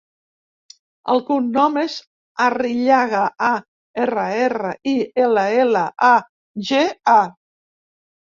[1.15, 1.97] El cognom és
[2.45, 3.19] Arrillaga:
[3.49, 3.51] a,
[4.05, 6.13] erra, erra, i, ela, ela, a,
[6.71, 6.83] ge,
[7.17, 7.19] a.